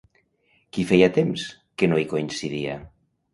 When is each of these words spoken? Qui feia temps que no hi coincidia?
Qui 0.77 0.85
feia 0.91 1.09
temps 1.17 1.43
que 1.83 1.91
no 1.93 2.01
hi 2.01 2.07
coincidia? 2.15 2.81